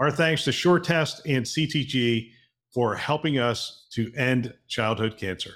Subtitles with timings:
[0.00, 2.30] Our thanks to SureTest and CTG
[2.72, 5.52] for helping us to end childhood cancer.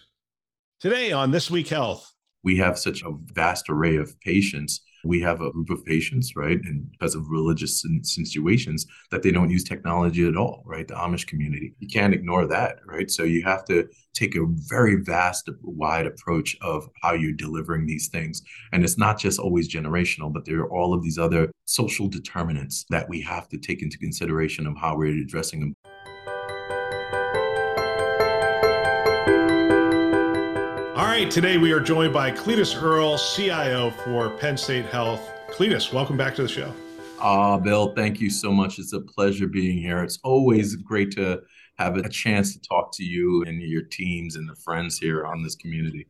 [0.78, 2.12] Today on This Week Health,
[2.44, 4.80] we have such a vast array of patients.
[5.04, 9.50] We have a group of patients, right, and because of religious situations, that they don't
[9.50, 10.86] use technology at all, right?
[10.86, 11.74] The Amish community.
[11.78, 13.10] You can't ignore that, right?
[13.10, 18.08] So you have to take a very vast, wide approach of how you're delivering these
[18.08, 18.42] things.
[18.72, 22.84] And it's not just always generational, but there are all of these other social determinants
[22.90, 25.74] that we have to take into consideration of how we're addressing them.
[31.18, 35.32] Right, today we are joined by Cletis Earle, CIO for Penn State Health.
[35.50, 36.72] Cletis, welcome back to the show.
[37.18, 38.78] Ah, Bill, thank you so much.
[38.78, 40.00] It's a pleasure being here.
[40.04, 41.42] It's always great to
[41.76, 45.42] have a chance to talk to you and your teams and the friends here on
[45.42, 46.06] this community.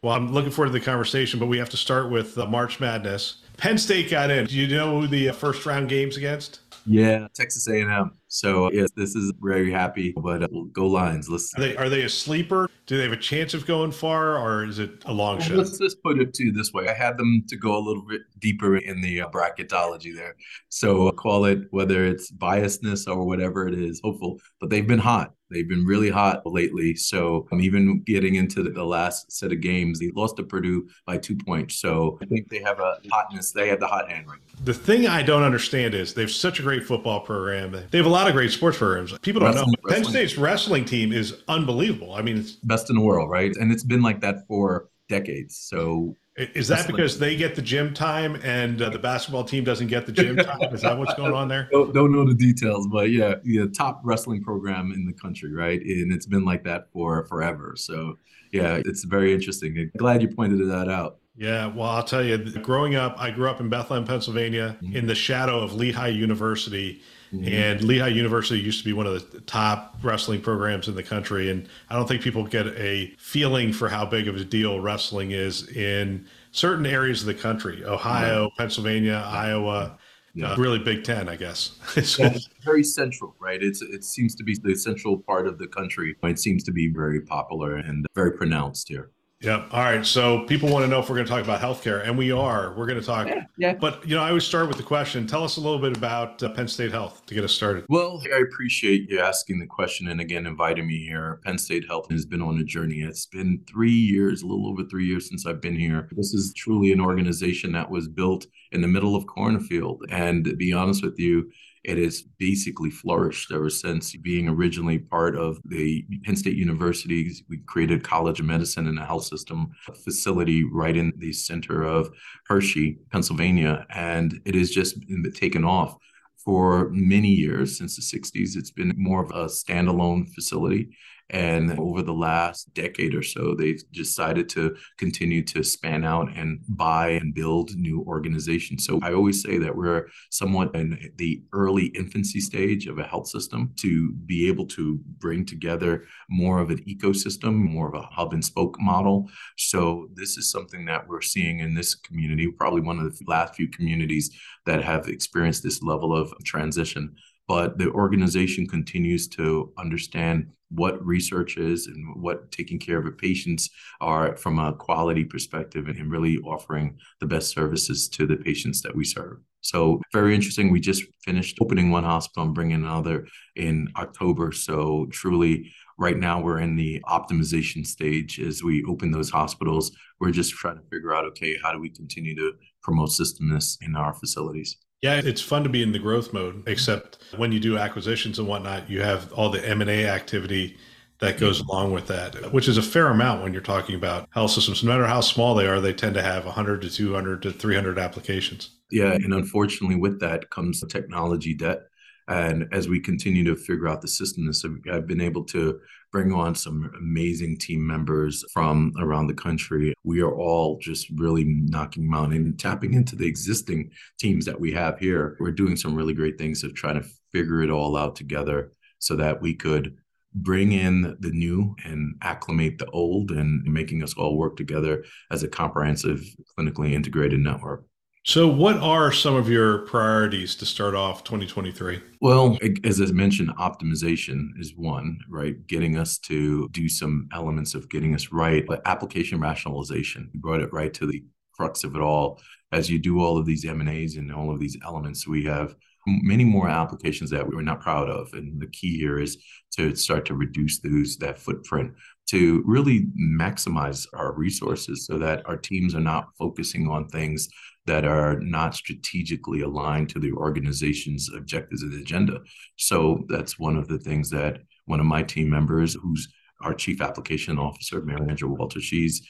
[0.00, 2.78] Well, I'm looking forward to the conversation, but we have to start with uh, March
[2.78, 3.38] Madness.
[3.56, 4.46] Penn State got in.
[4.46, 6.60] Do you know who the uh, first round games against?
[6.86, 8.12] Yeah, Texas A&M.
[8.28, 10.14] So yes, this is very happy.
[10.16, 11.28] But uh, go Lions.
[11.28, 11.54] Let's.
[11.54, 12.68] Are they are they a sleeper?
[12.86, 15.56] Do they have a chance of going far, or is it a long well, shot?
[15.58, 18.04] Let's just put it to you this way: I had them to go a little
[18.04, 20.36] bit deeper in the uh, bracketology there.
[20.70, 24.40] So uh, call it whether it's biasness or whatever it is, hopeful.
[24.60, 25.34] But they've been hot.
[25.52, 26.94] They've been really hot lately.
[26.96, 29.98] So I'm even getting into the, the last set of games.
[29.98, 31.76] They lost to Purdue by two points.
[31.76, 33.52] So I think they have a hotness.
[33.52, 34.64] They have the hot hand right now.
[34.64, 37.72] The thing I don't understand is they have such a great football program.
[37.90, 39.16] They have a lot of great sports programs.
[39.18, 39.90] People don't wrestling, know.
[39.90, 40.04] Wrestling.
[40.04, 42.14] Penn State's wrestling team is unbelievable.
[42.14, 43.54] I mean, it's best in the world, right?
[43.56, 45.56] And it's been like that for decades.
[45.56, 49.88] So is that because they get the gym time and uh, the basketball team doesn't
[49.88, 50.60] get the gym time?
[50.72, 51.68] Is that what's going on there?
[51.72, 55.80] Don't, don't, know the details, but yeah, yeah, top wrestling program in the country, right?
[55.80, 57.74] And it's been like that for forever.
[57.76, 58.18] So
[58.50, 59.90] yeah, it's very interesting.
[59.96, 61.18] Glad you pointed that out.
[61.36, 64.96] Yeah, well, I'll tell you, growing up, I grew up in Bethlehem, Pennsylvania, mm-hmm.
[64.96, 67.00] in the shadow of Lehigh University.
[67.32, 67.48] Mm-hmm.
[67.48, 71.50] And Lehigh University used to be one of the top wrestling programs in the country.
[71.50, 75.30] And I don't think people get a feeling for how big of a deal wrestling
[75.30, 78.56] is in certain areas of the country Ohio, mm-hmm.
[78.56, 79.98] Pennsylvania, Iowa.
[80.34, 80.52] Yeah.
[80.52, 81.78] Uh, really Big Ten, I guess.
[82.18, 82.34] yeah,
[82.64, 83.62] very central, right?
[83.62, 86.16] It's it seems to be the central part of the country.
[86.22, 89.10] It seems to be very popular and very pronounced here.
[89.42, 89.66] Yeah.
[89.72, 90.06] All right.
[90.06, 92.72] So people want to know if we're going to talk about healthcare, and we are.
[92.76, 93.26] We're going to talk.
[93.26, 93.44] Yeah.
[93.56, 93.74] yeah.
[93.74, 95.26] But you know, I always start with the question.
[95.26, 97.84] Tell us a little bit about uh, Penn State Health to get us started.
[97.88, 101.40] Well, I appreciate you asking the question, and again, inviting me here.
[101.44, 103.00] Penn State Health has been on a journey.
[103.00, 106.08] It's been three years, a little over three years since I've been here.
[106.12, 110.54] This is truly an organization that was built in the middle of cornfield, and to
[110.54, 111.50] be honest with you
[111.84, 117.30] it has basically flourished ever since being originally part of the Penn State University.
[117.48, 119.72] We created College of Medicine and a health system
[120.04, 122.10] facility right in the center of
[122.46, 123.84] Hershey, Pennsylvania.
[123.90, 124.96] And it has just
[125.34, 125.96] taken off
[126.44, 128.56] for many years since the 60s.
[128.56, 130.96] It's been more of a standalone facility.
[131.32, 136.60] And over the last decade or so, they've decided to continue to span out and
[136.68, 138.84] buy and build new organizations.
[138.84, 143.28] So I always say that we're somewhat in the early infancy stage of a health
[143.28, 148.34] system to be able to bring together more of an ecosystem, more of a hub
[148.34, 149.30] and spoke model.
[149.56, 153.54] So this is something that we're seeing in this community, probably one of the last
[153.54, 157.16] few communities that have experienced this level of transition
[157.48, 163.68] but the organization continues to understand what research is and what taking care of patients
[164.00, 168.94] are from a quality perspective and really offering the best services to the patients that
[168.94, 169.38] we serve.
[169.60, 170.70] So very interesting.
[170.70, 174.50] We just finished opening one hospital and bringing another in October.
[174.50, 179.92] So truly right now we're in the optimization stage as we open those hospitals.
[180.18, 183.94] We're just trying to figure out, okay, how do we continue to promote systemness in
[183.94, 184.78] our facilities?
[185.02, 188.46] Yeah, it's fun to be in the growth mode, except when you do acquisitions and
[188.46, 190.76] whatnot, you have all the M&A activity
[191.18, 191.70] that goes mm-hmm.
[191.70, 194.84] along with that, which is a fair amount when you're talking about health systems.
[194.84, 197.98] No matter how small they are, they tend to have 100 to 200 to 300
[197.98, 198.70] applications.
[198.90, 201.88] Yeah, and unfortunately with that comes the technology debt
[202.28, 205.80] And as we continue to figure out the system, this I've been able to
[206.12, 209.94] bring on some amazing team members from around the country.
[210.04, 214.60] We are all just really knocking them out and tapping into the existing teams that
[214.60, 215.36] we have here.
[215.40, 219.16] We're doing some really great things of trying to figure it all out together so
[219.16, 219.96] that we could
[220.34, 225.42] bring in the new and acclimate the old and making us all work together as
[225.42, 226.22] a comprehensive
[226.58, 227.84] clinically integrated network.
[228.24, 232.00] So, what are some of your priorities to start off 2023?
[232.20, 235.56] Well, as I mentioned, optimization is one, right?
[235.66, 240.30] Getting us to do some elements of getting us right, but application rationalization.
[240.32, 242.40] You brought it right to the crux of it all.
[242.70, 245.74] As you do all of these M&As and all of these elements, we have
[246.06, 248.32] many more applications that we're not proud of.
[248.34, 249.36] And the key here is
[249.72, 251.92] to start to reduce those that footprint
[252.30, 257.48] to really maximize our resources so that our teams are not focusing on things
[257.86, 262.40] that are not strategically aligned to the organization's objectives and agenda.
[262.76, 267.00] So that's one of the things that one of my team members, who's our chief
[267.00, 269.26] application officer, Mary Andrew Walter, she's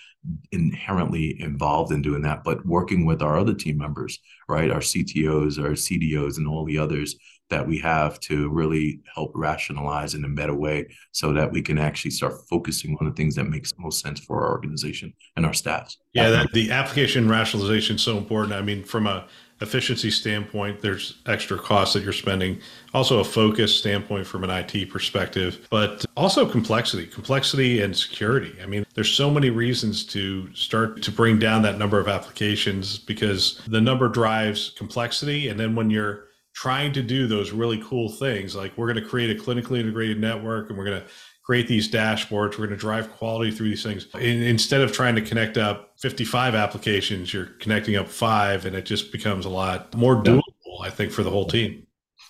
[0.53, 4.19] inherently involved in doing that, but working with our other team members,
[4.49, 4.71] right?
[4.71, 7.17] Our CTOs, our CDOs, and all the others
[7.53, 11.77] that we have to really help rationalize in a better way so that we can
[11.79, 15.53] actually start focusing on the things that makes most sense for our organization and our
[15.53, 15.99] staffs.
[16.15, 18.55] Yeah, that, the application rationalization is so important.
[18.55, 19.29] I mean, from a
[19.61, 22.59] efficiency standpoint, there's extra costs that you're spending.
[22.95, 28.55] Also, a focus standpoint from an IT perspective, but also complexity, complexity and security.
[28.63, 32.99] I mean, there's so many reasons to start to bring down that number of applications
[32.99, 35.49] because the number drives complexity.
[35.49, 36.32] And then when you're
[36.63, 38.55] trying to do those really cool things.
[38.55, 41.07] Like we're going to create a clinically integrated network and we're going to
[41.43, 42.53] create these dashboards.
[42.53, 44.07] We're going to drive quality through these things.
[44.15, 48.85] In, instead of trying to connect up 55 applications, you're connecting up five and it
[48.85, 50.41] just becomes a lot more doable,
[50.85, 51.85] I think, for the whole team.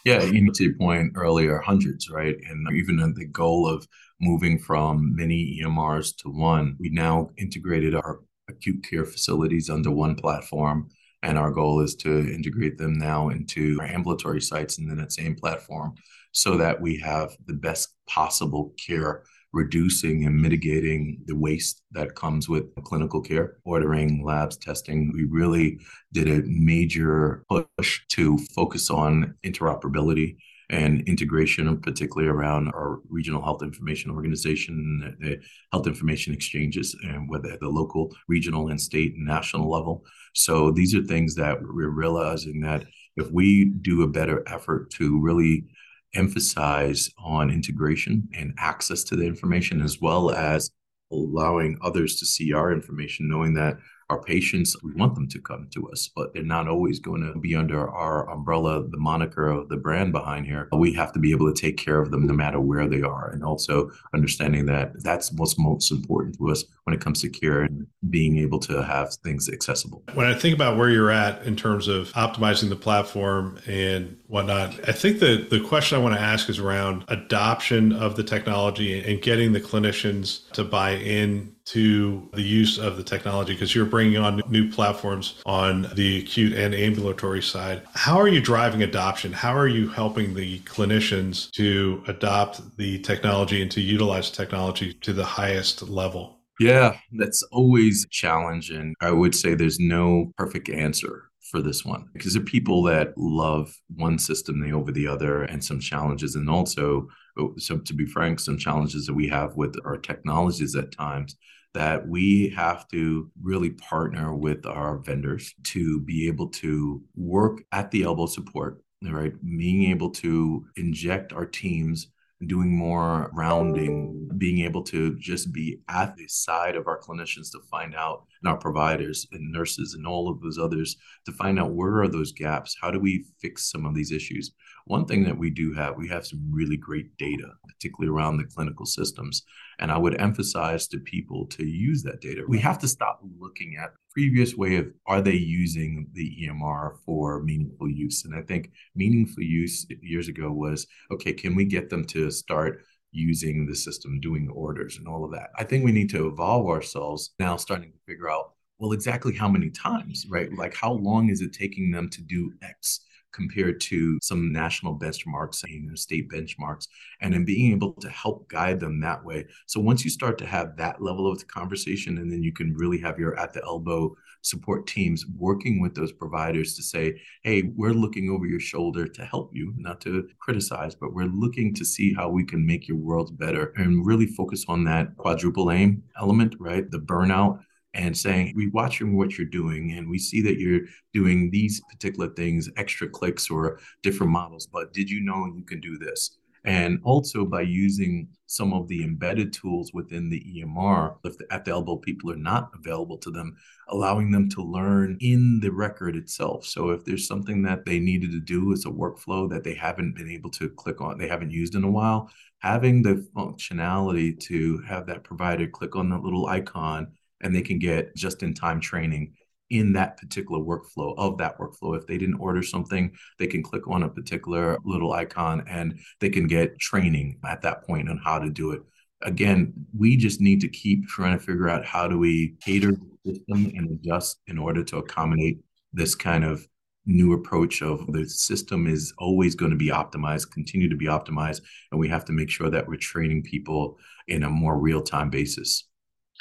[0.07, 2.35] Yeah, you know, to your point earlier, hundreds, right?
[2.49, 3.87] And even the goal of
[4.19, 10.15] moving from many EMRs to one, we now integrated our acute care facilities under one
[10.15, 10.89] platform
[11.23, 15.13] and our goal is to integrate them now into our ambulatory sites and then that
[15.13, 15.95] same platform
[16.33, 19.23] so that we have the best possible care,
[19.53, 25.13] reducing and mitigating the waste that comes with clinical care, ordering, labs, testing.
[25.13, 25.79] We really
[26.13, 30.37] did a major push to focus on interoperability
[30.73, 35.39] and integration, particularly around our regional health information organization, the
[35.71, 40.05] health information exchanges, and whether at the local, regional, and state and national level.
[40.35, 42.87] So these are things that we're realizing that
[43.17, 45.67] if we do a better effort to really
[46.15, 50.71] emphasize on integration and access to the information, as well as
[51.11, 53.77] allowing others to see our information, knowing that
[54.11, 57.39] our patients, we want them to come to us, but they're not always going to
[57.39, 60.69] be under our umbrella, the moniker of the brand behind here.
[60.73, 63.31] We have to be able to take care of them no matter where they are.
[63.31, 67.63] And also understanding that that's what's most important to us when it comes to care
[67.63, 70.03] and being able to have things accessible.
[70.15, 74.89] When I think about where you're at in terms of optimizing the platform and whatnot,
[74.89, 79.03] I think the, the question I want to ask is around adoption of the technology
[79.03, 83.85] and getting the clinicians to buy in to the use of the technology because you're
[83.85, 87.83] bringing on new platforms on the acute and ambulatory side.
[87.95, 89.33] How are you driving adoption?
[89.33, 95.13] How are you helping the clinicians to adopt the technology and to utilize technology to
[95.13, 96.39] the highest level?
[96.61, 98.71] Yeah, that's always a challenge.
[98.71, 102.83] And I would say there's no perfect answer for this one because there are people
[102.83, 107.07] that love one system they over the other and some challenges and also
[107.39, 111.37] oh, so to be frank some challenges that we have with our technologies at times
[111.75, 117.91] that we have to really partner with our vendors to be able to work at
[117.91, 119.33] the elbow support right?
[119.45, 122.09] Being able to inject our teams
[122.47, 127.61] doing more rounding, being able to just be at the side of our clinicians to
[127.71, 131.73] find out, and our providers and nurses and all of those others to find out
[131.73, 132.77] where are those gaps?
[132.81, 134.53] How do we fix some of these issues?
[134.87, 138.45] One thing that we do have, we have some really great data, particularly around the
[138.45, 139.43] clinical systems.
[139.79, 142.43] And I would emphasize to people to use that data.
[142.49, 147.43] We have to stop looking at previous way of are they using the EMR for
[147.43, 148.25] meaningful use?
[148.25, 152.83] And I think meaningful use years ago was okay, can we get them to start
[153.11, 155.51] using the system, doing orders and all of that?
[155.59, 159.49] I think we need to evolve ourselves now, starting to figure out well, exactly how
[159.49, 160.53] many times, right?
[160.53, 163.01] Like how long is it taking them to do X?
[163.33, 166.89] Compared to some national benchmarks and state benchmarks,
[167.21, 169.45] and then being able to help guide them that way.
[169.67, 172.99] So once you start to have that level of conversation, and then you can really
[172.99, 177.93] have your at the elbow support teams working with those providers to say, hey, we're
[177.93, 182.13] looking over your shoulder to help you, not to criticize, but we're looking to see
[182.13, 186.55] how we can make your world better and really focus on that quadruple aim element,
[186.59, 186.91] right?
[186.91, 187.61] The burnout
[187.95, 190.81] and saying, we watching what you're doing and we see that you're
[191.13, 195.81] doing these particular things, extra clicks or different models, but did you know you can
[195.81, 196.39] do this?
[196.65, 201.65] And also by using some of the embedded tools within the EMR, if the at
[201.65, 203.57] the elbow people are not available to them,
[203.89, 206.65] allowing them to learn in the record itself.
[206.65, 210.15] So if there's something that they needed to do it's a workflow that they haven't
[210.15, 214.79] been able to click on, they haven't used in a while, having the functionality to
[214.87, 217.09] have that provider click on that little icon
[217.43, 219.35] and they can get just in time training
[219.71, 221.97] in that particular workflow of that workflow.
[221.97, 226.29] If they didn't order something, they can click on a particular little icon and they
[226.29, 228.83] can get training at that point on how to do it.
[229.23, 233.33] Again, we just need to keep trying to figure out how do we cater the
[233.33, 235.61] system and adjust in order to accommodate
[235.93, 236.67] this kind of
[237.07, 241.63] new approach of the system is always going to be optimized, continue to be optimized,
[241.91, 245.89] and we have to make sure that we're training people in a more real-time basis.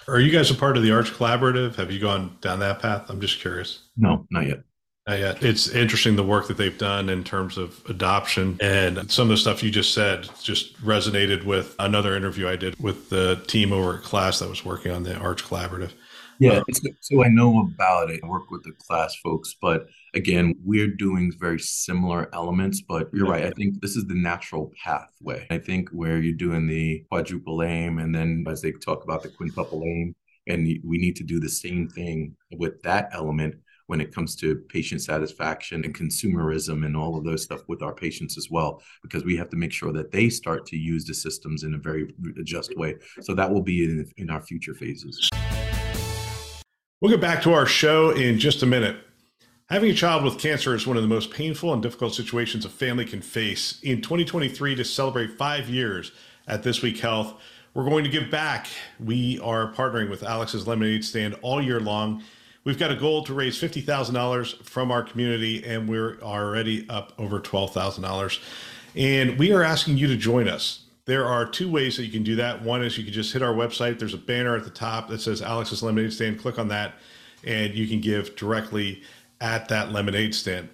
[0.08, 1.76] Are you guys a part of the Arch Collaborative?
[1.76, 3.10] Have you gone down that path?
[3.10, 3.84] I'm just curious.
[3.98, 4.64] No, not yet.
[5.08, 5.44] Not yet.
[5.44, 9.38] It's interesting the work that they've done in terms of adoption and some of the
[9.38, 13.98] stuff you just said just resonated with another interview I did with the team over
[13.98, 15.92] at KLAS that was working on the Arch Collaborative.
[16.42, 16.62] Yeah,
[17.02, 18.20] so I know about it.
[18.24, 22.82] I work with the KLAS folks, but again, we're doing very similar elements.
[22.82, 23.46] But you're right.
[23.46, 25.46] I think this is the natural pathway.
[25.52, 29.30] I think where you're doing the quadruple aim, and then as they talk about the
[29.30, 30.16] quintuple aim,
[30.48, 33.54] and we need to do the same thing with that element
[33.86, 37.94] when it comes to patient satisfaction and consumerism and all of those stuff with our
[37.94, 41.14] patients as well, because we have to make sure that they start to use the
[41.14, 42.96] systems in a very just way.
[43.22, 45.30] So that will be in, in our future phases.
[47.02, 48.96] We'll get back to our show in just a minute.
[49.72, 52.70] Having a child with cancer is one of the most painful and difficult situations a
[52.70, 53.80] family can face.
[53.82, 56.12] In 2023, to celebrate five years
[56.48, 57.42] at This Week Health,
[57.74, 58.68] we're going to give back.
[59.04, 62.22] We are partnering with Alex's Lemonade Stand all year long.
[62.66, 67.40] We've got a goal to raise $50,000 from our community, and we're already up over
[67.40, 68.40] $12,000.
[68.96, 70.81] And we are asking you to join us.
[71.06, 72.62] There are two ways that you can do that.
[72.62, 74.00] One is you can just hit our website.
[74.00, 76.40] There's a banner at the top that says Alex's Lemonade Stand.
[76.40, 76.96] Click on that,
[77.44, 79.02] and you can give directly
[79.42, 80.70] at that lemonade stand.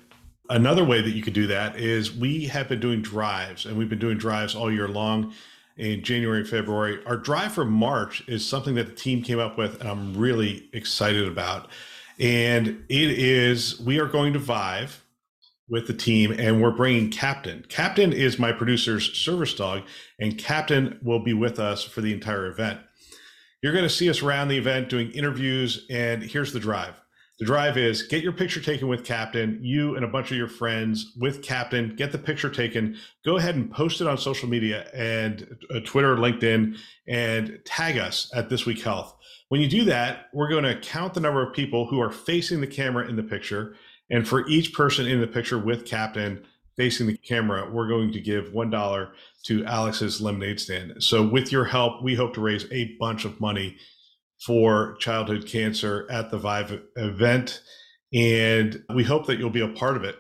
[0.50, 3.90] Another way that you could do that is we have been doing drives, and we've
[3.90, 5.34] been doing drives all year long
[5.78, 7.04] in January and February.
[7.06, 10.70] Our drive for March is something that the team came up with, and I'm really
[10.74, 11.70] excited about.
[12.20, 15.04] And it is we are going to Vive
[15.70, 17.66] with the team and we're bringing Captain.
[17.70, 19.84] Captain is my producer's service dog,
[20.20, 22.80] and Captain will be with us for the entire event.
[23.62, 26.94] You're going to see us around the event doing interviews, and here's the drive.
[27.40, 30.48] The drive is get your picture taken with Captain, you and a bunch of your
[30.48, 34.90] friends with Captain, get the picture taken, go ahead and post it on social media
[34.92, 39.16] and uh, Twitter, LinkedIn, and tag us at This Week Health.
[39.50, 42.60] When you do that, we're going to count the number of people who are facing
[42.60, 43.76] the camera in the picture
[44.10, 46.46] and for each person in the picture with Captain
[46.76, 49.10] facing the camera, we're going to give $1
[49.46, 51.04] to Alex's lemonade stand.
[51.04, 53.78] So, with your help, we hope to raise a bunch of money
[54.46, 57.62] for childhood cancer at the Vive event.
[58.14, 60.16] And we hope that you'll be a part of it.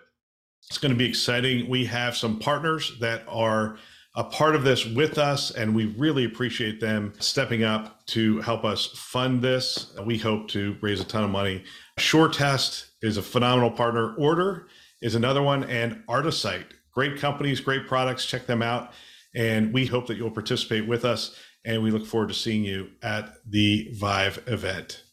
[0.68, 1.70] It's going to be exciting.
[1.70, 3.78] We have some partners that are
[4.16, 8.66] a part of this with us, and we really appreciate them stepping up to help
[8.66, 9.94] us fund this.
[10.04, 11.64] We hope to raise a ton of money.
[11.98, 14.16] SureTest is a phenomenal partner.
[14.18, 14.66] Ordr
[15.02, 16.66] is another one, and Artisight.
[16.94, 18.26] Great companies, great products.
[18.26, 18.92] Check them out.
[19.36, 21.36] And we hope that you'll participate with us.
[21.66, 25.04] And we look forward to seeing you at the Vive event.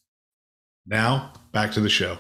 [0.87, 2.19] Now, back to the show.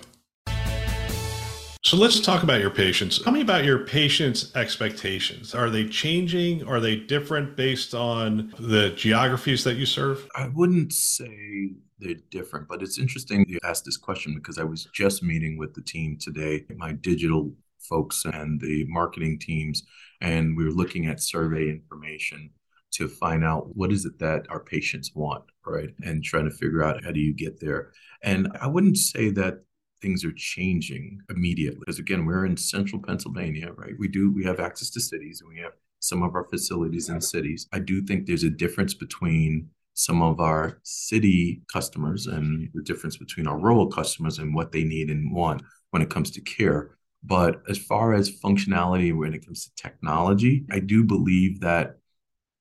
[1.84, 3.18] So let's talk about your patients.
[3.18, 5.54] Tell me about your patients' expectations.
[5.54, 6.66] Are they changing?
[6.66, 10.26] Are they different based on the geographies that you serve?
[10.34, 14.86] I wouldn't say they're different, but it's interesting you asked this question because I was
[14.94, 19.82] just meeting with the team today, my digital folks and the marketing teams,
[20.20, 22.50] and we were looking at survey information
[22.92, 25.90] to find out what is it that our patients want, right?
[26.04, 27.92] And trying to figure out how do you get there.
[28.22, 29.64] And I wouldn't say that
[30.00, 31.80] things are changing immediately.
[31.80, 33.94] Because again, we're in central Pennsylvania, right?
[33.98, 37.20] We do we have access to cities and we have some of our facilities in
[37.20, 37.66] cities.
[37.72, 43.16] I do think there's a difference between some of our city customers and the difference
[43.16, 46.96] between our rural customers and what they need and want when it comes to care.
[47.22, 51.96] But as far as functionality when it comes to technology, I do believe that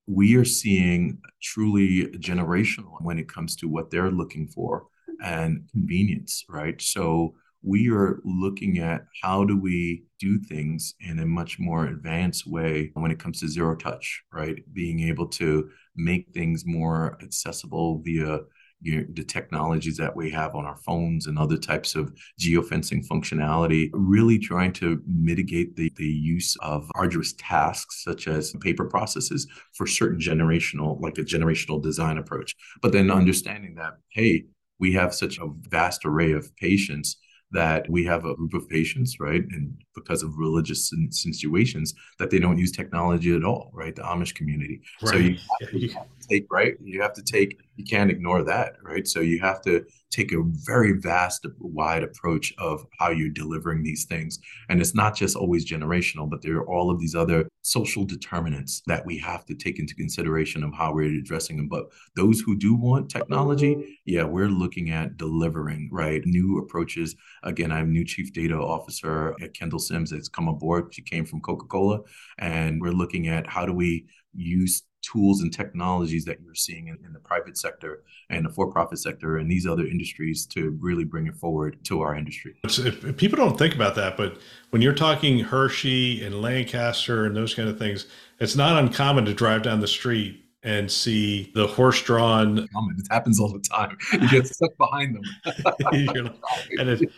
[0.07, 4.87] we are seeing truly generational when it comes to what they're looking for
[5.23, 6.81] and convenience, right?
[6.81, 12.45] So we are looking at how do we do things in a much more advanced
[12.45, 14.63] way when it comes to zero touch, right?
[14.73, 18.39] Being able to make things more accessible via
[18.83, 23.07] you know, the technologies that we have on our phones and other types of geofencing
[23.07, 29.47] functionality, really trying to mitigate the, the use of arduous tasks such as paper processes
[29.71, 32.55] for certain generational, like a generational design approach.
[32.81, 34.47] But then understanding that, hey,
[34.79, 37.15] we have such a vast array of patients
[37.53, 39.43] that we have a group of patients, right?
[39.51, 43.95] And because of religious situations, that they don't use technology at all, right?
[43.95, 44.81] The Amish community.
[45.01, 45.11] Right.
[45.11, 46.75] So you have, to, you have to take, right?
[46.83, 49.07] You have to take, you can't ignore that, right?
[49.07, 54.05] So you have to take a very vast, wide approach of how you're delivering these
[54.05, 54.39] things.
[54.69, 58.83] And it's not just always generational, but there are all of these other social determinants
[58.85, 61.67] that we have to take into consideration of how we're addressing them.
[61.67, 66.21] But those who do want technology, yeah, we're looking at delivering, right?
[66.25, 67.15] New approaches.
[67.41, 70.93] Again, I'm new chief data officer at Kendall Sims that's come aboard.
[70.93, 72.01] She came from Coca Cola.
[72.37, 76.97] And we're looking at how do we use tools and technologies that you're seeing in,
[77.05, 81.27] in the private sector and the for-profit sector and these other industries to really bring
[81.27, 82.55] it forward to our industry.
[82.63, 84.37] If, if people don't think about that, but
[84.71, 88.07] when you're talking Hershey and Lancaster and those kind of things,
[88.39, 92.67] it's not uncommon to drive down the street and see the horse-drawn.
[92.95, 93.97] It happens all the time.
[94.11, 95.23] You get stuck behind them.
[96.77, 97.11] and it,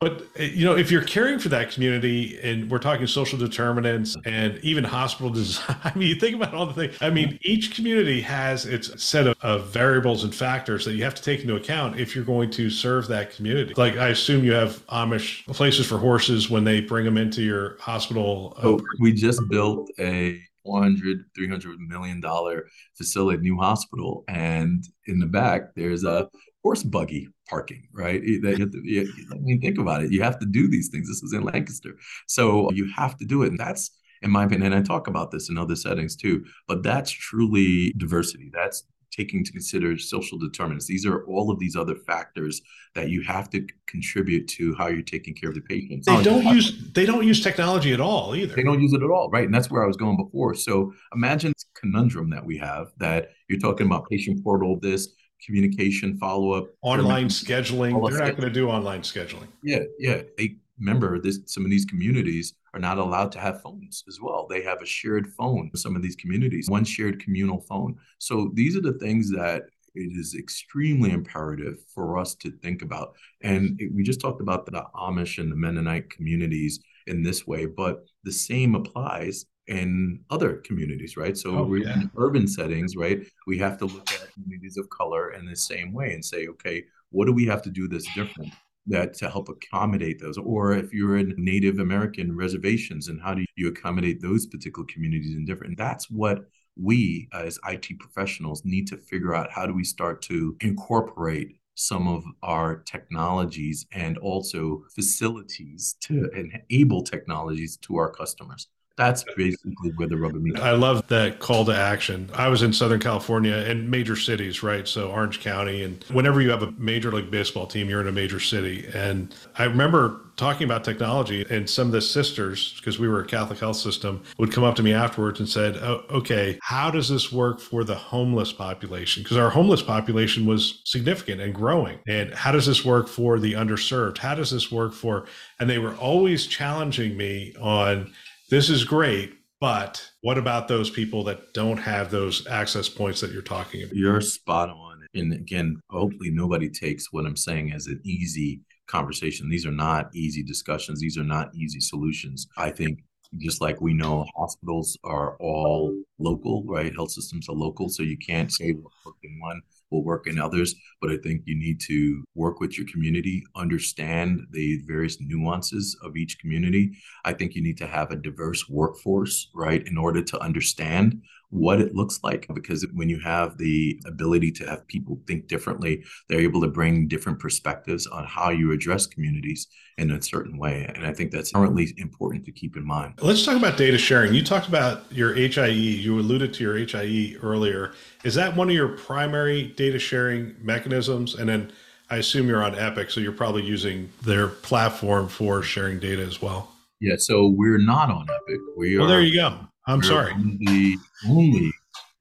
[0.00, 4.58] but you know, if you're caring for that community, and we're talking social determinants and
[4.58, 5.76] even hospital design.
[5.84, 6.96] I mean, you think about all the things.
[7.00, 11.14] I mean, each community has its set of, of variables and factors that you have
[11.14, 13.74] to take into account if you're going to serve that community.
[13.76, 17.76] Like, I assume you have Amish places for horses when they bring them into your
[17.78, 18.56] hospital.
[18.62, 25.26] Oh, we just built a 400 300 million dollar facility new hospital and in the
[25.26, 26.28] back there's a
[26.62, 28.22] horse buggy parking right?
[28.22, 30.12] I mean think about it.
[30.12, 31.08] You have to do these things.
[31.08, 31.96] This is in lancaster.
[32.26, 33.48] So you have to do it.
[33.48, 33.90] And that's
[34.22, 37.92] in my opinion and i talk about this in other settings too but that's truly
[37.96, 38.50] diversity.
[38.54, 40.86] That's taking into consider social determinants.
[40.86, 42.60] These are all of these other factors
[42.94, 46.06] that you have to contribute to how you're taking care of the patients.
[46.06, 48.54] They don't use they don't use technology at all either.
[48.54, 49.44] They don't use it at all, right?
[49.44, 50.54] And that's where I was going before.
[50.54, 55.08] So imagine this conundrum that we have that you're talking about patient portal, this
[55.44, 58.10] communication follow up, online scheduling.
[58.10, 59.48] They're not going to do online scheduling.
[59.62, 60.22] Yeah, yeah.
[60.38, 61.26] They remember mm-hmm.
[61.26, 64.82] this some of these communities are not allowed to have phones as well they have
[64.82, 68.98] a shared phone some of these communities one shared communal phone so these are the
[68.98, 69.62] things that
[69.94, 74.84] it is extremely imperative for us to think about and we just talked about the
[74.96, 81.16] amish and the mennonite communities in this way but the same applies in other communities,
[81.16, 81.36] right?
[81.36, 81.94] So oh, we're yeah.
[81.94, 83.24] in urban settings, right?
[83.46, 86.84] We have to look at communities of color in the same way and say, okay,
[87.10, 88.52] what do we have to do this different?
[88.86, 93.44] That to help accommodate those or if you're in native american reservations and how do
[93.56, 98.96] you accommodate those particular communities in different that's what we as it professionals need to
[98.96, 105.96] figure out how do we start to incorporate some of our technologies and also facilities
[106.00, 110.60] to enable technologies to our customers that's basically where the rubber meets.
[110.60, 112.30] I love that call to action.
[112.34, 114.86] I was in Southern California and major cities, right?
[114.86, 118.12] So Orange County, and whenever you have a major league baseball team, you're in a
[118.12, 118.86] major city.
[118.94, 123.26] And I remember talking about technology, and some of the sisters, because we were a
[123.26, 127.08] Catholic health system, would come up to me afterwards and said, oh, "Okay, how does
[127.08, 129.22] this work for the homeless population?
[129.22, 131.98] Because our homeless population was significant and growing.
[132.08, 134.18] And how does this work for the underserved?
[134.18, 135.26] How does this work for?"
[135.60, 138.12] And they were always challenging me on
[138.52, 143.32] this is great, but what about those people that don't have those access points that
[143.32, 143.96] you're talking about?
[143.96, 145.00] You're spot on.
[145.14, 149.48] And again, hopefully nobody takes what I'm saying as an easy conversation.
[149.48, 151.00] These are not easy discussions.
[151.00, 152.46] These are not easy solutions.
[152.58, 152.98] I think
[153.38, 156.94] just like we know hospitals are all local, right?
[156.94, 157.88] Health systems are local.
[157.88, 159.62] So you can't say what worked in one
[159.92, 160.74] will work in others.
[161.00, 166.16] But I think you need to work with your community, understand the various nuances of
[166.16, 166.96] each community.
[167.24, 171.82] I think you need to have a diverse workforce, right, in order to understand what
[171.82, 176.40] it looks like because when you have the ability to have people think differently they're
[176.40, 181.06] able to bring different perspectives on how you address communities in a certain way and
[181.06, 184.42] i think that's currently important to keep in mind let's talk about data sharing you
[184.42, 187.92] talked about your hie you alluded to your hie earlier
[188.24, 190.42] is that one of your primary data sharing
[190.72, 191.62] mechanisms and then
[192.10, 193.98] i assume you're on epic so you're probably using
[194.30, 196.60] their platform for sharing data as well
[197.00, 198.60] Yeah, so we're not on Epic.
[198.76, 199.08] We well, are.
[199.12, 199.48] there you go.
[199.90, 200.32] I'm sorry.
[200.72, 200.96] The
[201.28, 201.72] only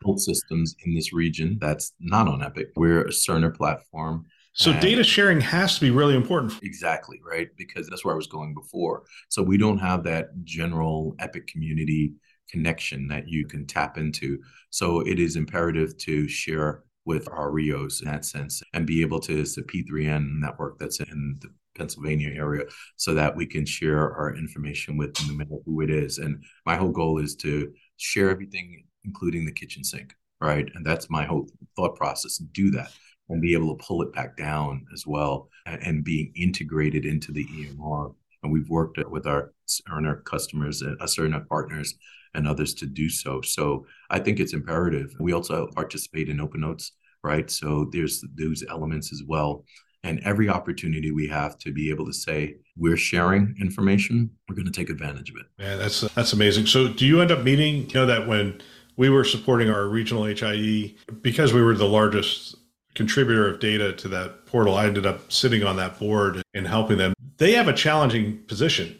[0.04, 2.68] health systems in this region that's not on Epic.
[2.76, 4.26] We're a Cerner platform.
[4.54, 6.52] So data sharing has to be really important.
[6.64, 7.50] Exactly, right?
[7.64, 9.04] Because that's where I was going before.
[9.30, 12.14] So we don't have that general Epic community
[12.50, 14.40] connection that you can tap into.
[14.72, 19.20] So it is imperative to share with our RHIOs in that sense and be able
[19.22, 22.66] to, it's a P3N network that's in the Pennsylvania area
[22.98, 26.18] so that we can share our information with no matter who it is.
[26.18, 30.70] And my whole goal is to share everything, including the kitchen sink, right?
[30.76, 32.38] And that's my whole thought process.
[32.38, 32.92] Do that
[33.30, 37.46] and be able to pull it back down as well and, being integrated into the
[37.46, 38.14] EMR.
[38.44, 41.96] And we've worked with our Cerner customers, uh, Cerner partners,
[42.34, 43.42] and others to do so.
[43.42, 45.14] So I think it's imperative.
[45.20, 46.92] We also participate in OpenNotes,
[47.24, 47.50] right?
[47.50, 49.66] So there's those elements as well.
[50.04, 54.66] And every opportunity we have to be able to say we're sharing information, we're going
[54.66, 55.46] to take advantage of it.
[55.60, 56.66] Yeah, that's that's amazing.
[56.66, 57.88] So do you end up meeting?
[57.90, 58.62] You know that when
[58.98, 62.56] we were supporting our regional HIE because we were the largest
[62.96, 66.98] contributor of data to that portal, I ended up sitting on that board and helping
[66.98, 67.14] them.
[67.38, 68.98] They have a challenging position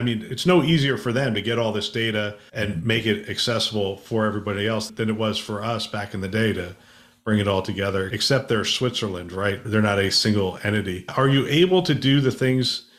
[0.00, 2.86] I mean, it's no easier for them to get all this data and mm-hmm.
[2.86, 6.52] make it accessible for everybody else than it was for us back in the day
[6.52, 6.74] to
[7.22, 9.60] bring it all together, except they're Switzerland, right?
[9.64, 11.04] They're not a single entity.
[11.16, 12.90] Are you able to do the things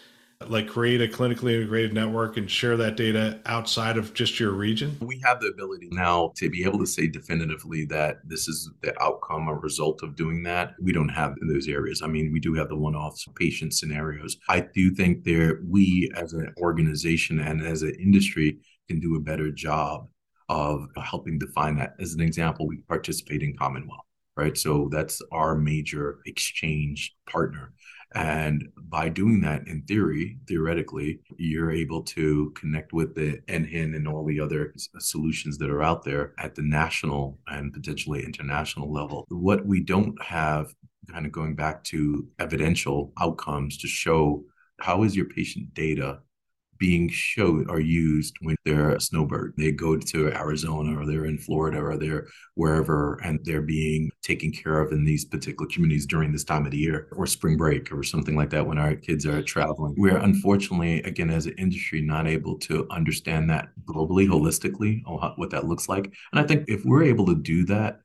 [0.50, 4.98] like create a clinically integrated network and share that data outside of just your region?
[5.02, 8.94] We have the ability now to be able to say definitively that this is the
[9.02, 10.74] outcome or result of doing that.
[10.82, 12.02] We don't have those areas.
[12.02, 14.38] I mean, we do have the one-off patient scenarios.
[14.50, 19.20] I do think there we as an organization and as an industry can do a
[19.20, 20.08] better job
[20.50, 21.96] of helping define that.
[22.00, 24.06] As an example, we participate in CommonWell
[24.38, 24.58] right?
[24.58, 27.74] So that's our major exchange partner.
[28.16, 34.08] And by doing that, in theory, theoretically, you're able to connect with the NHIN and
[34.08, 39.26] all the other solutions that are out there at the national and potentially international level.
[39.28, 40.74] What we don't have,
[41.12, 44.46] kind of going back to evidential outcomes to show
[44.80, 46.20] how is your patient data
[46.78, 49.54] being showed or used when they're a snowbird.
[49.58, 54.52] They go to Arizona or they're in Florida or they're wherever and they're being taken
[54.52, 57.92] care of in these particular communities during this time of the year or spring break
[57.92, 59.96] or something like that when our kids are traveling.
[59.98, 65.02] We're unfortunately, again, as an industry, not able to understand that globally, holistically,
[65.38, 66.14] what that looks like.
[66.32, 68.02] And I think if we're able to do that,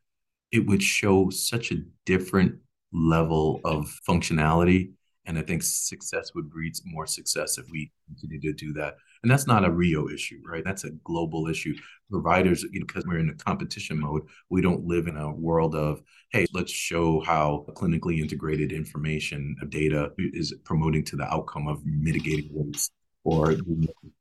[0.53, 2.57] it would show such a different
[2.93, 4.93] level of functionality
[5.27, 8.95] and I think success would breed more success if we continue to do that.
[9.23, 10.65] And that's not a RHIO issue, right?
[10.65, 11.75] That's a global issue.
[12.11, 15.75] Providers, you know, because we're in a competition mode, we don't live in a world
[15.75, 21.69] of, hey, let's show how clinically integrated information of data is promoting to the outcome
[21.69, 22.93] of mitigating waste
[23.25, 23.55] or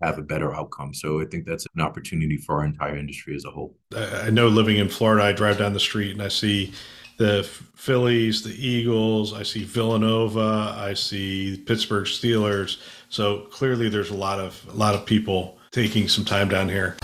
[0.03, 0.93] have a better outcome.
[0.93, 3.77] So I think that's an opportunity for our entire industry as a whole.
[3.95, 6.73] I know living in Florida, I drive down the street and I see
[7.19, 7.43] the
[7.75, 9.33] Phillies, the Eagles.
[9.33, 10.73] I see Villanova.
[10.77, 12.77] I see Pittsburgh Steelers.
[13.09, 16.95] So clearly, there's a lot of a lot of people taking some time down here.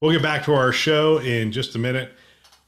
[0.00, 2.14] We'll get back to our show in just a minute.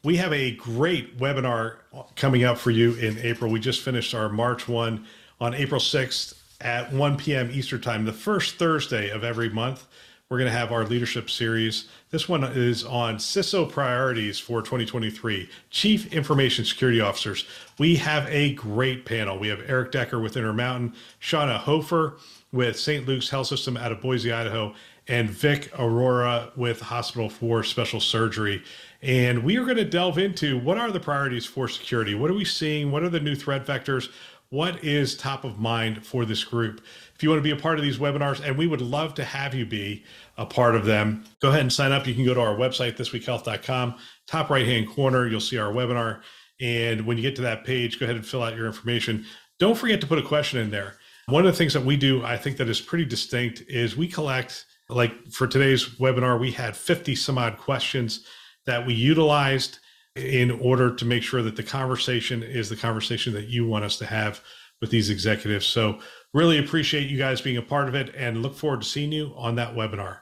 [0.02, 1.76] We have a great webinar
[2.16, 3.50] coming up for you in April.
[3.50, 5.06] We just finished our March one
[5.40, 7.50] on April 6th at 1 p.m.
[7.52, 9.86] Eastern Time, the first Thursday of every month
[10.30, 11.86] we're going to have our leadership series.
[12.10, 17.44] This one is on CISO priorities for 2023, Chief Information Security Officers.
[17.78, 19.38] We have a great panel.
[19.38, 22.16] We have Erik Decker with Intermountain, Shauna Hofer
[22.52, 23.06] with St.
[23.06, 24.74] Luke's Health System out of Boise, Idaho,
[25.08, 28.62] and Vic Arora with Hospital for Special Surgery.
[29.02, 32.14] And we are going to delve into what are the priorities for security?
[32.14, 32.90] What are we seeing?
[32.90, 34.08] What are the new threat vectors?
[34.48, 36.80] What is top of mind for this group?
[37.24, 39.54] You want to be a part of these webinars, and we would love to have
[39.54, 40.04] you be
[40.36, 42.06] a part of them, go ahead and sign up.
[42.06, 43.94] You can go to our website, thisweekhealth.com.
[44.26, 46.20] Top right hand corner, you'll see our webinar.
[46.60, 49.24] And when you get to that page, go ahead and fill out your information.
[49.58, 50.96] Don't forget to put a question in there.
[51.24, 54.06] One of the things that we do, I think that is pretty distinct, is we
[54.06, 58.26] collect, like for today's webinar, we had 50 some odd questions
[58.66, 59.78] that we utilized
[60.14, 63.96] in order to make sure that the conversation is the conversation that you want us
[63.96, 64.42] to have
[64.82, 65.64] with these executives.
[65.64, 66.00] So,
[66.34, 69.32] really appreciate you guys being a part of it and look forward to seeing you
[69.36, 70.18] on that webinar.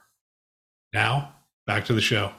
[0.93, 1.35] Now,
[1.67, 2.31] back to the show.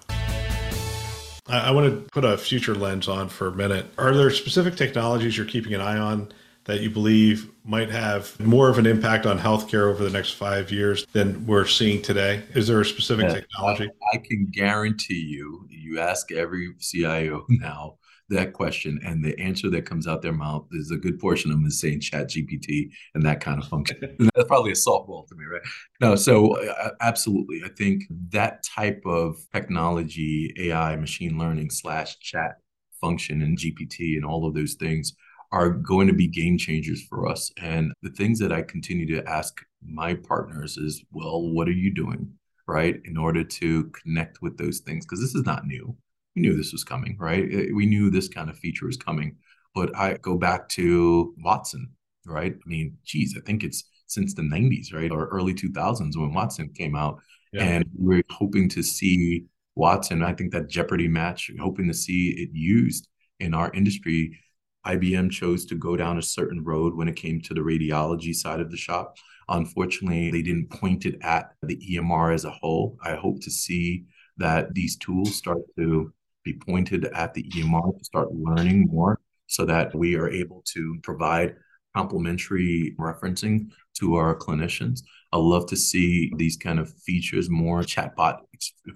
[1.47, 3.87] I, want to put a future lens on for a minute.
[3.97, 6.31] Are there specific technologies you're keeping an eye on
[6.65, 10.71] that you believe might have more of an impact on healthcare over the next five
[10.71, 12.43] years than we're seeing today?
[12.55, 13.89] Is there a specific yeah, technology?
[14.13, 17.97] I, I, can guarantee you, you ask every CIO now,
[18.33, 21.57] that question and the answer that comes out their mouth is a good portion of
[21.57, 23.97] them is saying chat gpt and that kind of function.
[24.19, 25.61] And that's probably a softball to me right?
[26.01, 27.61] No so uh, absolutely.
[27.63, 32.57] I think that type of technology ai machine learning slash chat
[32.99, 35.13] function and gpt and all of those things
[35.51, 37.51] are going to be game changers for us.
[37.61, 41.93] And the things that i continue to ask my partners is well what are you
[41.93, 42.33] doing?
[42.67, 43.01] Right?
[43.05, 45.95] In order to connect with those things because this is not new
[46.35, 47.47] we knew this was coming, right?
[47.51, 49.37] Eh, we knew this kind of feature was coming.
[49.75, 51.89] But I go back to Watson,
[52.25, 52.53] right?
[52.53, 55.11] I mean, geez, I think it's since the 90s, right?
[55.11, 57.19] Or early 2000s when Watson came out.
[57.51, 57.63] Yeah.
[57.63, 60.23] And we're hoping to see Watson.
[60.23, 63.07] I think that Jeopardy match, hoping to see it used
[63.39, 64.39] in our industry.
[64.85, 68.59] IBM chose to go down a certain road when it came to the radiology side
[68.59, 69.17] of the shop.
[69.49, 72.97] Unfortunately, they didn't point it at the EMR as a whole.
[73.03, 74.05] I hope to see
[74.37, 79.65] that these tools start to be pointed at the EMR to start learning more so
[79.65, 81.55] that we are able to provide
[81.95, 85.01] complementary referencing to our clinicians.
[85.31, 88.39] I love to see these kind of features, more chatbot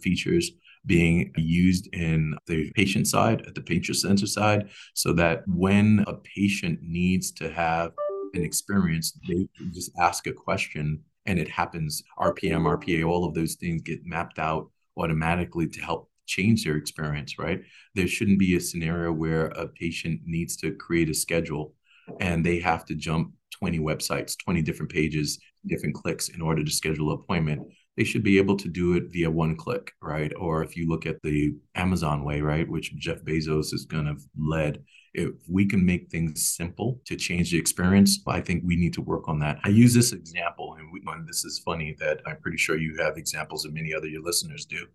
[0.01, 0.51] features
[0.85, 6.13] being used in the patient side, at the patient center side, so that when a
[6.13, 7.91] patient needs to have
[8.33, 12.03] an experience, they just ask a question and it happens.
[12.17, 17.39] RPM, RPA, all of those things get mapped out automatically to help change their experience,
[17.39, 17.61] right?
[17.95, 21.73] There shouldn't be a scenario where a patient needs to create a schedule
[22.19, 26.71] and they have to jump 20 websites, 20 different pages, different clicks in order to
[26.71, 27.61] schedule an appointment.
[27.95, 30.31] They should be able to do it via one click, right?
[30.37, 34.23] Or if you look at the Amazon way, right, which Jeff Bezos is kind of
[34.37, 34.83] led,
[35.15, 39.01] if we can make things simple to change the experience, I think we need to
[39.01, 39.57] work on that.
[39.63, 42.97] I use this example, and, we, and this is funny that I'm pretty sure you
[42.99, 44.85] have examples, and many other your listeners do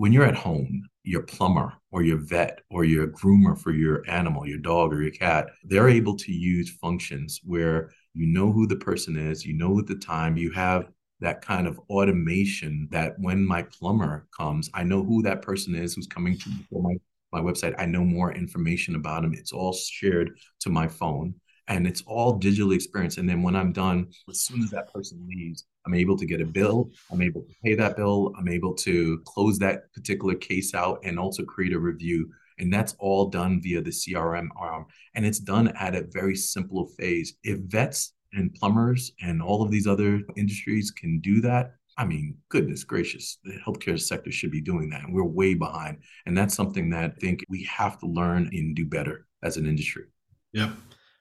[0.00, 4.46] when you're at home, your plumber or your vet or your groomer for your animal,
[4.46, 8.76] your dog or your cat, they're able to use functions where you know who the
[8.76, 10.88] person is, you know the time, you have
[11.20, 15.92] that kind of automation that when my plumber comes, I know who that person is
[15.92, 16.94] who's coming to my,
[17.30, 17.74] my website.
[17.76, 19.34] I know more information about him.
[19.34, 21.34] It's all shared to my phone
[21.68, 23.18] and it's all digitally experienced.
[23.18, 26.40] And then when I'm done, as soon as that person leaves, I'm able to get
[26.40, 26.90] a bill.
[27.10, 28.32] I'm able to pay that bill.
[28.38, 32.30] I'm able to close that particular case out and also create a review.
[32.58, 34.86] And that's all done via the CRM arm.
[35.14, 37.34] And it's done at a very simple phase.
[37.42, 42.36] If vets and plumbers and all of these other industries can do that, I mean,
[42.48, 45.04] goodness gracious, the healthcare sector should be doing that.
[45.04, 45.98] And we're way behind.
[46.26, 49.66] And that's something that I think we have to learn and do better as an
[49.66, 50.04] industry.
[50.52, 50.70] Yep.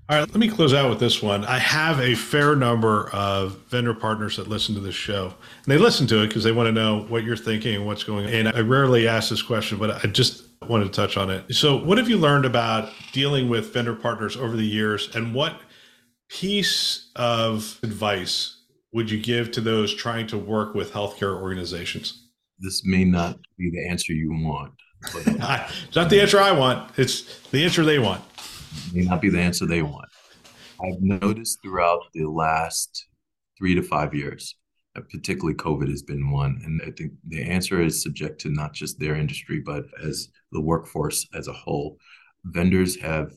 [0.09, 1.45] All right, let me close out with this one.
[1.45, 5.25] I have a fair number of vendor partners that listen to this show.
[5.25, 8.03] And they listen to it because they want to know what you're thinking and what's
[8.03, 8.33] going on.
[8.33, 11.53] And I rarely ask this question, but I just wanted to touch on it.
[11.53, 15.15] So, what have you learned about dealing with vendor partners over the years?
[15.15, 15.61] And what
[16.27, 22.29] piece of advice would you give to those trying to work with healthcare organizations?
[22.57, 24.73] This may not be the answer you want.
[25.13, 28.23] But, it's not the answer I want, it's the answer they want
[28.93, 30.09] may not be the answer they want.
[30.83, 33.07] I've noticed throughout the last
[33.57, 34.55] three to five years,
[34.95, 36.61] particularly COVID has been one.
[36.63, 40.61] And I think the answer is subject to not just their industry, but as the
[40.61, 41.97] workforce as a whole.
[42.45, 43.33] Vendors have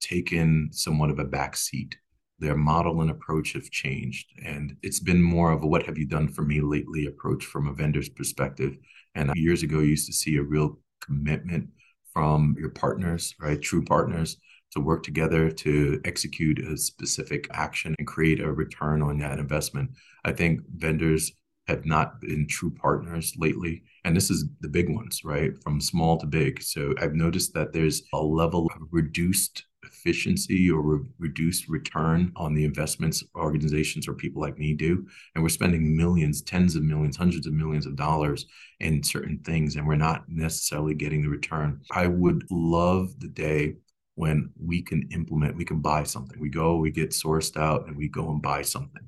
[0.00, 1.96] taken somewhat of a back seat.
[2.38, 4.26] Their model and approach have changed.
[4.44, 7.68] And it's been more of a what have you done for me lately approach from
[7.68, 8.76] a vendor's perspective.
[9.14, 11.70] And years ago, you used to see a real commitment
[12.12, 13.60] from your partners, right?
[13.60, 14.36] True partners
[14.72, 19.90] to work together to execute a specific action and create a return on that investment.
[20.24, 21.32] I think vendors
[21.68, 23.82] have not been true partners lately.
[24.04, 25.52] And this is the big ones, right?
[25.62, 26.62] From small to big.
[26.62, 32.54] So I've noticed that there's a level of reduced efficiency or re- reduced return on
[32.54, 35.06] the investments organizations or people like me do.
[35.34, 38.46] And we're spending millions, tens of millions, hundreds of millions of dollars
[38.80, 41.80] in certain things, and we're not necessarily getting the return.
[41.92, 43.76] I would love the day
[44.22, 46.38] when we can implement, we can buy something.
[46.38, 49.02] We go, we get sourced out, and we go and buy something.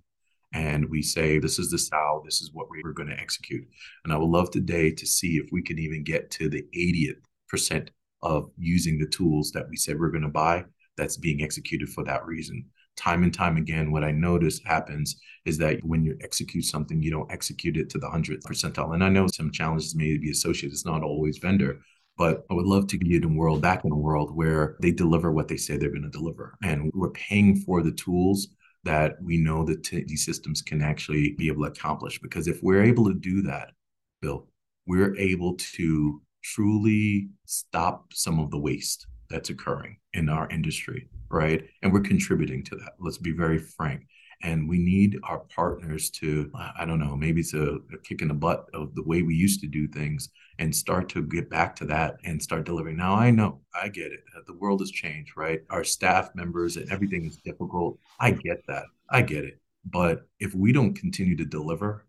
[0.53, 3.64] And we say, this is the style, this is what we're going to execute.
[4.03, 7.20] And I would love today to see if we can even get to the 80th
[7.48, 10.64] percent of using the tools that we said we're going to buy
[10.96, 12.64] that's being executed for that reason.
[12.96, 17.12] Time and time again, what I notice happens is that when you execute something, you
[17.12, 18.94] don't execute it to the 100th percentile.
[18.94, 20.72] And I know some challenges may be associated.
[20.72, 21.79] It's not always vendor,
[22.16, 24.92] but I would love to get in a world back in a world where they
[24.92, 26.57] deliver what they say they're going to deliver.
[26.62, 28.48] And we're paying for the tools
[28.85, 32.20] that we know that t- these systems can actually be able to accomplish.
[32.20, 33.72] Because if we're able to do that,
[34.20, 34.46] Bill,
[34.87, 41.66] we're able to truly stop some of the waste that's occurring in our industry, right?
[41.83, 42.92] And we're contributing to that.
[43.00, 44.07] Let's be very frank.
[44.44, 48.28] And we need our partners to, I don't know, maybe it's a, a, kick in
[48.28, 50.28] the butt of the way we used to do things
[50.59, 52.98] and start to get back to that and start delivering.
[52.98, 54.20] Now, I know, I get it.
[54.37, 55.62] Uh, the world has changed, right?
[55.70, 57.98] Our staff members and everything is difficult.
[58.20, 58.85] I get that.
[59.11, 59.61] I get it.
[59.87, 62.07] But if we don't continue to deliver,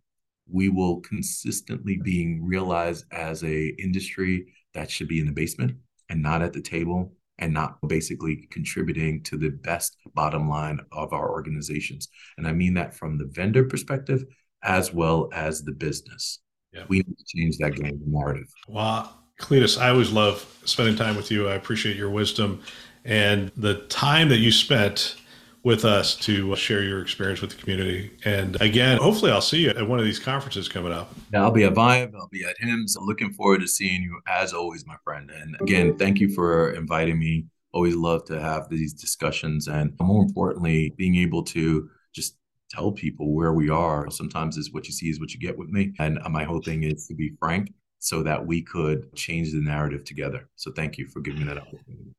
[0.51, 5.77] we will consistently being realized as a industry that should be in the basement
[6.09, 11.13] and not at the table and not basically contributing to the best bottom line of
[11.13, 12.07] our organizations.
[12.37, 14.23] And I mean that from the vendor perspective
[14.63, 16.39] as well as the business.
[16.73, 16.85] Yeah.
[16.87, 18.47] We need to change that game narrative.
[18.67, 21.47] Well, Cletis, I always love spending time with you.
[21.47, 22.61] I appreciate your wisdom
[23.03, 25.17] and the time that you spent
[25.65, 28.11] with us to share your experience with the community.
[28.23, 31.11] And again, hopefully I'll see you at one of these conferences coming up.
[31.33, 32.95] Yeah, I'll be at Vive, I'll be at HIMSS.
[32.95, 35.31] I'm looking forward to seeing you as always, my friend.
[35.31, 37.47] And again, thank you for inviting me.
[37.73, 42.37] Always love to have these discussions and more importantly, being able to just
[42.69, 44.09] tell people where we are.
[44.11, 45.93] Sometimes is what you see is what you get with me.
[45.97, 49.61] And uh, my whole thing is to be frank so that we could change the
[49.61, 50.47] narrative together.
[50.57, 52.13] So thank you for giving me that opportunity.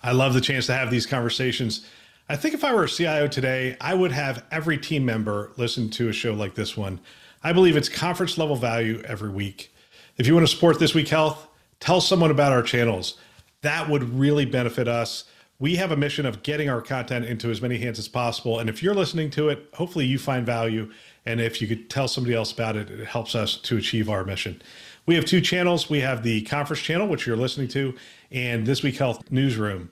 [0.00, 1.88] I love the chance to have these conversations.
[2.26, 5.90] I think if I were a CIO today, I would have every team member listen
[5.90, 7.00] to a show like this one.
[7.42, 9.74] I believe it's conference level value every week.
[10.16, 11.46] If you want to support This Week Health,
[11.80, 13.18] tell someone about our channels.
[13.60, 15.24] That would really benefit us.
[15.58, 18.58] We have a mission of getting our content into as many hands as possible.
[18.58, 20.90] And if you're listening to it, hopefully you find value.
[21.26, 24.24] And if you could tell somebody else about it, it helps us to achieve our
[24.24, 24.62] mission.
[25.04, 25.90] We have two channels.
[25.90, 27.94] We have the conference channel, which you're listening to,
[28.30, 29.90] and This Week Health Newsroom.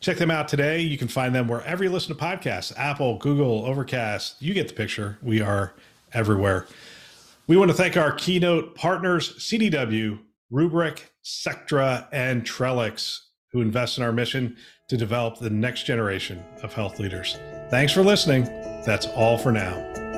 [0.00, 0.80] Check them out today.
[0.80, 4.40] You can find them wherever you listen to podcasts Apple, Google, Overcast.
[4.40, 5.18] You get the picture.
[5.22, 5.74] We are
[6.12, 6.66] everywhere.
[7.46, 10.18] We want to thank our keynote partners, CDW,
[10.52, 13.18] Rubrik, Sectra, and Trellix,
[13.52, 14.56] who invest in our mission
[14.88, 17.38] to develop the next generation of health leaders.
[17.70, 18.44] Thanks for listening.
[18.84, 20.09] That's all for now.